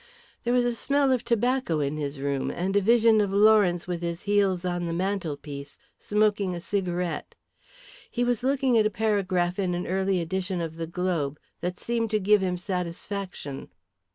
[0.43, 4.01] There was a smell of tobacco in his room and a vision of Lawrence with
[4.01, 7.35] his heels on the mantelpiece smoking a cigarette.
[8.09, 12.09] He was looking at a paragraph in an early edition of the Globe that seemed
[12.09, 13.69] to give him satisfaction.